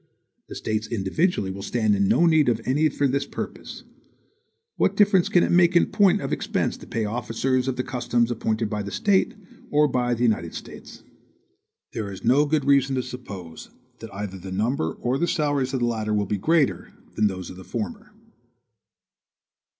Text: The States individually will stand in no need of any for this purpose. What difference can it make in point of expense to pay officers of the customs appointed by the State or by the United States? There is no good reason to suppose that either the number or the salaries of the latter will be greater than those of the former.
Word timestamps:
The 0.49 0.55
States 0.55 0.87
individually 0.87 1.51
will 1.51 1.61
stand 1.61 1.95
in 1.95 2.07
no 2.07 2.25
need 2.25 2.49
of 2.49 2.59
any 2.65 2.89
for 2.89 3.07
this 3.07 3.27
purpose. 3.27 3.83
What 4.75 4.95
difference 4.97 5.29
can 5.29 5.43
it 5.43 5.51
make 5.51 5.75
in 5.75 5.85
point 5.85 6.21
of 6.21 6.33
expense 6.33 6.75
to 6.77 6.87
pay 6.87 7.05
officers 7.05 7.67
of 7.67 7.75
the 7.75 7.83
customs 7.83 8.31
appointed 8.31 8.67
by 8.67 8.81
the 8.81 8.89
State 8.89 9.35
or 9.69 9.87
by 9.87 10.15
the 10.15 10.23
United 10.23 10.55
States? 10.55 11.03
There 11.93 12.11
is 12.11 12.23
no 12.23 12.45
good 12.47 12.65
reason 12.65 12.95
to 12.95 13.03
suppose 13.03 13.69
that 13.99 14.11
either 14.11 14.39
the 14.39 14.51
number 14.51 14.93
or 14.93 15.19
the 15.19 15.27
salaries 15.27 15.71
of 15.71 15.81
the 15.81 15.85
latter 15.85 16.15
will 16.15 16.25
be 16.25 16.39
greater 16.39 16.91
than 17.13 17.27
those 17.27 17.51
of 17.51 17.55
the 17.55 17.63
former. 17.63 18.11